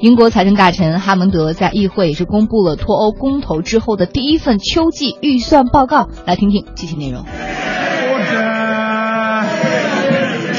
[0.00, 7.24] 英国财政大臣哈蒙德在议会也是公布了脱欧公投之后的第一份秋季预算报告，来听听具体内容。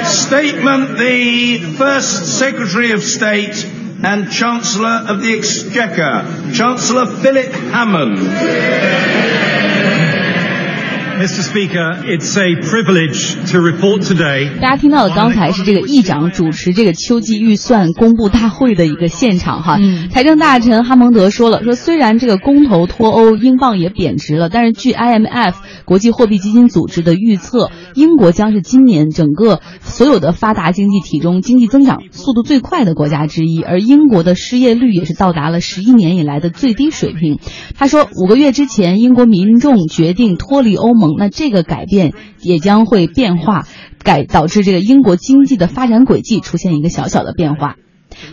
[0.03, 3.65] Statement the First Secretary of State
[4.03, 8.17] and Chancellor of the Exchequer, Chancellor Philip Hammond.
[11.19, 11.41] Mr.
[11.43, 14.57] Speaker, it's a privilege to report today.
[14.61, 19.77] 大家听到的刚才是这个议长主持这个秋季预算公布大会的一个现场哈。
[20.11, 37.39] 财政大臣哈蒙德说了，说虽然这个公投脱欧，英镑也贬值了，但是据 IMF 国际货币基金组织的预测，英国将是今年整个所有的发达经济体中经济增长速度最快的国家之一，而英国的失业率也是到达了十一年以来的最低水平。
[37.77, 41.08] 他说，五个月之前，英国民众决定脱离欧盟。
[41.17, 43.65] 那这个改变也将会变化，
[44.03, 47.75] 改导致这个英国经济的发展轨迹出现一个小小的变化。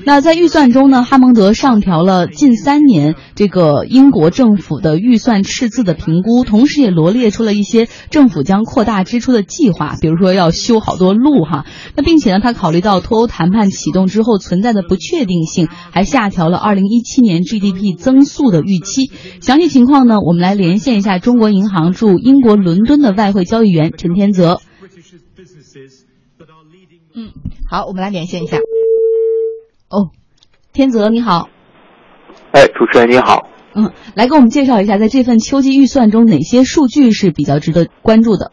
[0.04, 11.66] 那在预算中呢，哈蒙德上调了近三年这个英国政府的预算赤字的评估，同时也罗列出了一些政府将扩大支出的计划，比如说要修好多路哈。
[11.94, 19.10] 那并且呢，他考虑到脱欧谈判启动之后存在的不确定性，还下调了二零一七年 GDP 增速的预期。
[19.40, 24.60] 详细情况呢，我们来连线一下中国银行驻英国伦敦的外汇交易员陈天泽。
[27.14, 27.30] 嗯，
[27.70, 28.58] 好，我们来连线一下。
[29.88, 30.10] 哦，
[30.72, 31.48] 天泽你好，
[32.50, 38.50] 哎，主持人你好，嗯，来给我们介绍一下，在这份秋季预算中哪些数据是比较值得关注的？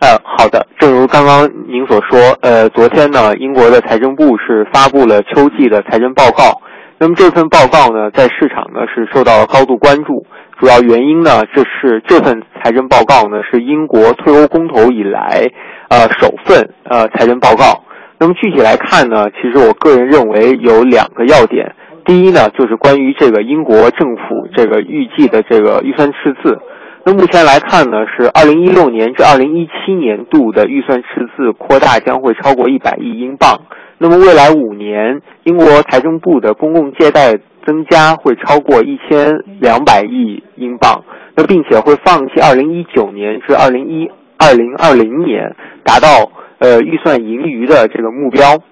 [0.00, 6.60] 呃，好的，正如刚刚您所说，呃，昨天呢，英国的财政部是发布了秋季的财政报告，
[6.98, 10.26] 那么这份报告呢，在市场呢是受到了高度关注，
[10.60, 15.48] 主要原因呢，这是这份财政报告呢是英国退欧公投以来，
[15.88, 17.84] 呃，首份呃财政报告。
[18.22, 21.74] 那么具体来看呢，其实我个人认为有两个要点。
[22.04, 26.56] 第一呢，就是关于这个英国政府这个预计的这个预算赤字。
[27.04, 33.62] 那目前来看呢，是二零一六年至二零一七年度的预算赤字扩大将会超过一百亿英镑。
[33.98, 41.02] 那么未来五年，英国财政部的公共借贷增加会超过一千两百亿英镑。
[41.34, 46.30] 那并且会放弃二零一九年至二零一二零二零年达到。
[46.62, 48.62] 呃，预算盈余的这个目标，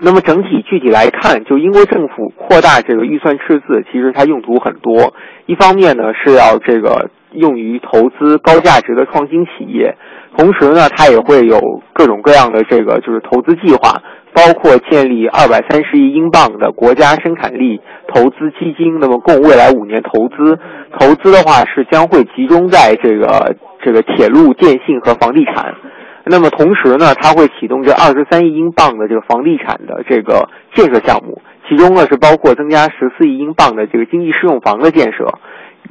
[0.00, 5.14] 那么整体具体来看，就英国政府扩大这个预算赤字，其实它用途很多。
[5.46, 9.94] 一方面呢，是要这个用于投资高价值的创新企业，
[10.36, 11.60] 同时呢，它也会有
[11.92, 14.02] 各种各样的这个就是投资计划，
[14.34, 17.80] 包括建立二百三十亿英镑的国家生产力
[18.12, 20.58] 投资基金，那么供未来五年投资。
[20.98, 23.54] 投资的话是将会集中在这个
[23.84, 25.76] 这个铁路、电信和房地产。
[26.24, 35.26] 那么同时呢，它会启动这二十三亿英镑的这个房地产的这个建设项目，其中呢是包括增加十四亿英镑的这个经济适用房的建设，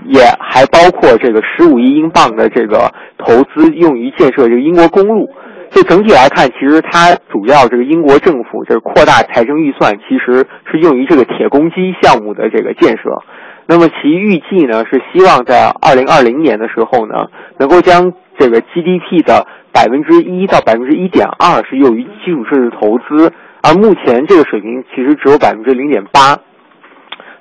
[0.06, 5.30] 也还包括这个十五亿英镑的这个投资用于建设这个英国公路。
[5.72, 13.22] 就整体来看，其实它主要这个英国政府这扩大财政预算，其实是用于这个铁公鸡项目的这个建设。
[13.68, 17.28] 那么其预计呢是希望在二零二零年的时候呢，
[17.60, 23.32] 能够将这个 GDP 的百分之一到百分之一点二是用于基础设施投资，
[23.62, 26.38] 而目前这个水平其实只有百分之零点八。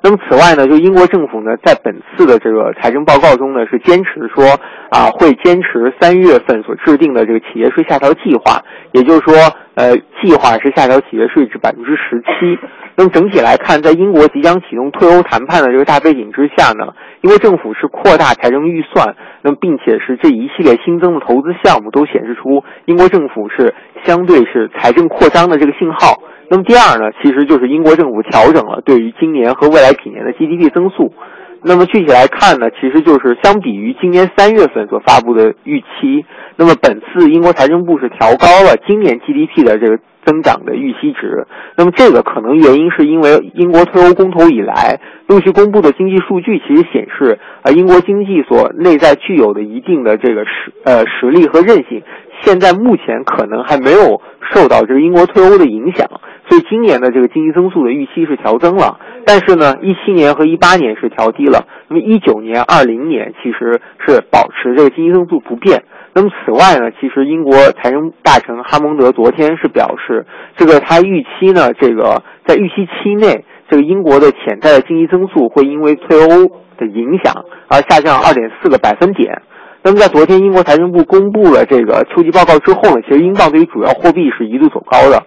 [0.01, 4.45] 那么此外呢，就英国政府呢，在本次的这个财政报告中呢，是坚持说
[4.91, 8.63] 啊，会坚持三月份所制定的这个企业税下调计划，
[8.93, 9.35] 也就是说，
[9.75, 12.57] 呃，计划是下调企业税至百分之十七。
[12.95, 26.21] 那么整体来看，在英国即将启动退欧谈判的这个大背景之下呢，因为政府是扩大财政预算，那么并且是这一系列新增的投资项目都显示出英国政府是相对是财政扩张的这个信号。
[26.51, 31.13] 那么第二呢，其实就是英国政府调整了对于今年和未来几年的 GDP 增速。
[31.61, 36.25] 那么具体来看呢，其实就是相比于今年三月份所发布的预期，
[36.57, 39.99] 那么本次英国财政部是调高了今年 GDP 的这个
[40.29, 41.47] 增长的预期值。
[41.79, 52.03] 那么这个可能原因是因为英国退欧公投以来陆续公布的经济数据，其实显示呃英国经济所内在具有的一定的这个实呃实力和韧性，
[52.43, 54.21] 现在目前可能还没有
[54.53, 56.07] 受到这个英国退欧的影响。
[56.49, 61.67] 所以今年的这个经济增速的预期是调增了，但是呢，一七年和一八年是调低了。
[61.89, 65.85] 那么一九年、二零年其实是保持这个经济增速不变。
[66.19, 70.27] 那么此外呢，其实英国财政大臣哈蒙德昨天是表示，
[70.57, 79.43] 这个他预期呢，这个在预期期内，这个英国的潜在的经济增速会因为退欧的影响而下降二点四个百分点。
[79.85, 85.23] 那么在昨天英国财政部公布了这个秋季报告之后呢，其实英镑对于主要货币是一度走高的。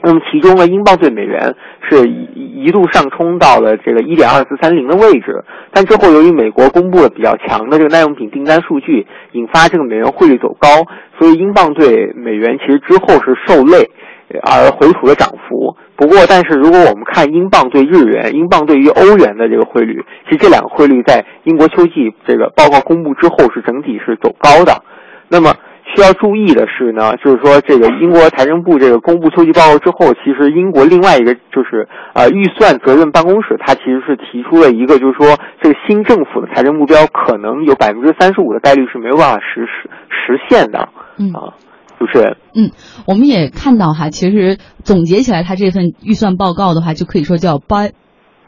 [0.00, 1.54] 那么其中呢，英镑对美元
[1.88, 10.68] 是一一度上冲到了这个一点二四三零的位置，但之后由于美国公布了比较强的这个耐用品订单数据，引发这个美元汇率走高，
[11.18, 13.90] 所以英镑对美元其实之后是受累
[14.42, 15.76] 而回吐了涨幅。
[15.96, 24.82] 不过，但是如果我们看英镑对日元、英镑对于欧元的这个汇率，其实这两个汇率在英国秋季这个报告公布之后是整体是走高的。
[25.28, 25.54] 那么。
[25.98, 40.88] 需要注意的是呢，就是说这个英国财政部这个公布秋季报告之后，其实英国另外一个就是呃预算责任办公室，它其实是提出了一个就是说这个新政府的财政目标可能有百分之三十五的概率是没有办法实施实现的。
[41.18, 41.58] 嗯啊，
[41.98, 42.70] 就是嗯，
[43.08, 47.90] 我们也看到哈，其实总结起来，他这份预算报告的话，就可以说叫 by。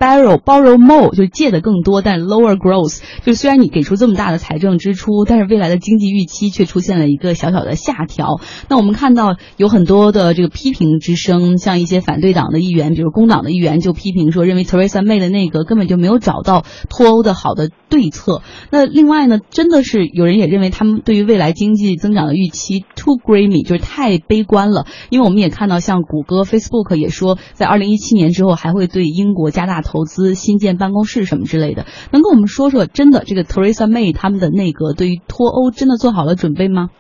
[0.01, 8.41] Borrow borrow more 就借的更多，但 lower growth 就虽然你给出这么大的财政支出，但是未来的经济预期却出现了一个小小的下调。
[8.71, 18.41] 那我们看到有很多的这个批评之声，像一些反对党的议员，比如工党的议员就批评说，认为 Theresa May 的内阁根本就没有找到脱欧的好的对策。
[18.71, 24.87] 那另外呢，真的是有人也认为他们对于未来经济增长的预期 too grimy，就是太悲观了。
[25.11, 29.90] 因为我们也看到，像谷歌、Facebook 也说，在二零一七年之后还会对英国加大投。
[29.91, 36.91] 投资新建办公室什么之类的，能跟我们说说，真的这个 Theresa May 他们的内阁对于脱欧真的做好了准备吗？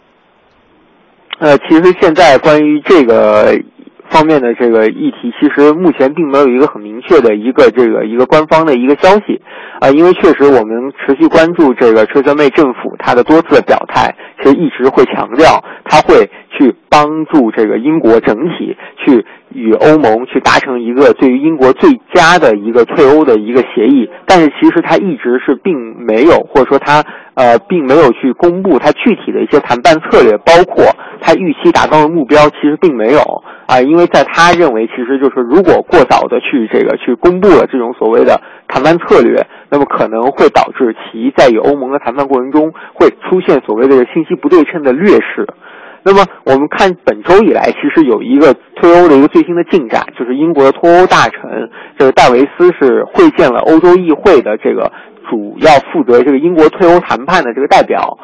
[1.38, 3.54] 呃，其实现在关于这个
[4.10, 9.40] 方面的这个议题，其实目前并没有一个很明确的一个这个一个官方的一个消息
[9.80, 16.28] 啊，因为确实我们持续关注这个 Theresa May 政府他的多次的表态，其实一直会强调他会
[16.60, 19.24] 去帮助这个英国整体去。
[19.52, 25.74] 与欧盟去达成一个对于英国最佳的一个退欧的一个协议，但是其实他一直是并
[26.06, 27.02] 没有，或者说他
[27.34, 30.84] 呃并没有去公布他具体的一些谈判策略，包括
[31.20, 33.18] 他预期达到的目标，其实并没有
[33.66, 45.48] 啊，因为在他认为，其实就是如果过早的去这个去公布了这种所谓的谈判策略，那么可能会导致其在与欧盟的谈判过程中会出现所谓的信息不对称的劣势。
[46.02, 54.90] 那么我们看本周以来，其实有一个脱欧的一个最新的进展，就是英国的脱欧大臣这个戴维斯是会见了欧洲议会的这个
[55.28, 58.18] 主要负责这个英国退欧谈判的这个代表。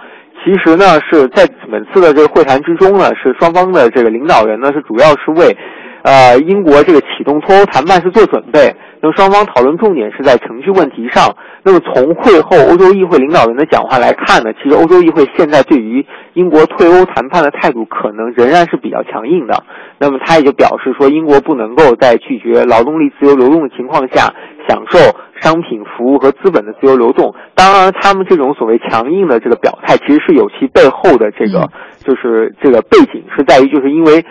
[0.44, 5.56] 其实呢是在本次的这个会谈之中呢，是双方的这个领导人呢是主要是为，
[6.02, 8.74] 呃英国这个启动脱欧谈判是做准备。
[9.00, 11.36] 那么双方讨论重点是在程序问题上。
[11.62, 19.64] 那么从会后欧洲议会领导人的讲话来看呢，其实欧洲议会现在对于英国退欧谈判的态度可能仍然是比较强硬的。
[19.98, 24.32] 那么他也就表示说，英国不能够在拒绝劳动力自由流动的情况下，
[24.68, 24.98] 享受
[25.40, 27.34] 商品、服务和资本的自由流动。
[27.54, 34.24] 当然，他们这种所谓强硬的这个表态，其实是有其背后的这个，就是这个背景是在于，就是因为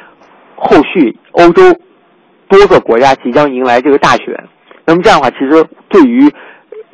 [0.55, 1.61] 后续欧洲
[2.47, 4.45] 多个国家即将迎来这个大选。
[4.85, 6.31] 那么这样的话，其实对于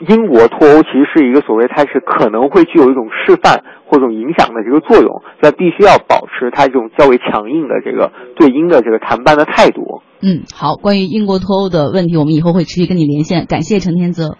[0.07, 10.01] 英国脱欧其实是一个所谓，它是可能会具有一种示范或者影响的这个作用，那必须要保持它这种较为强硬的这个对英的这个谈判的态度。
[10.21, 13.45] 嗯，好，关于英国脱欧的问题，我们以后会持续跟你连线。
[13.45, 14.37] 感谢陈天泽。